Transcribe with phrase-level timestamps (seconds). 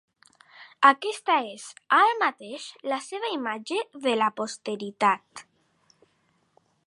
[0.87, 1.65] Aquesta és,
[1.97, 5.47] ara mateix, la seva imatge de la posteritat.